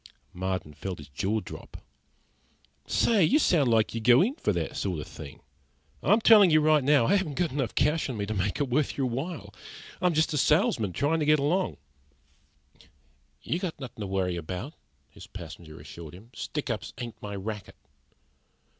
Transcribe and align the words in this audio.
Marden 0.33 0.73
felt 0.73 0.97
his 0.97 1.09
jaw 1.09 1.41
drop. 1.41 1.77
"Say, 2.87 3.23
you 3.23 3.37
sound, 3.37 3.69
like 3.69 3.93
you 3.93 4.01
go 4.01 4.23
in 4.23 4.33
for 4.33 4.51
that 4.51 4.75
sort 4.75 4.99
of 4.99 5.05
thing! 5.05 5.41
I'm 6.01 6.21
telling 6.21 6.49
you 6.49 6.59
right 6.59 6.83
now, 6.83 7.05
I 7.05 7.17
haven't 7.17 7.39
enough 7.39 7.75
cash 7.75 8.09
on 8.09 8.17
me 8.17 8.25
to 8.25 8.33
make 8.33 8.59
it 8.59 8.67
worth 8.67 8.97
your 8.97 9.05
while. 9.05 9.53
I'm 10.01 10.15
just 10.15 10.33
a 10.33 10.39
salesman, 10.39 10.93
trying 10.93 11.19
to 11.19 11.25
get 11.27 11.37
along." 11.37 11.77
"You 13.43 13.59
got 13.59 13.79
nothin' 13.79 14.01
to 14.01 14.07
worry 14.07 14.37
about," 14.37 14.73
his 15.11 15.27
passenger 15.27 15.79
assured 15.79 16.15
him. 16.15 16.31
"Stick 16.33 16.71
ups 16.71 16.93
ain't 16.97 17.21
my 17.21 17.35
racket." 17.35 17.75